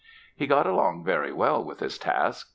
[0.35, 2.49] He got along very well with his task.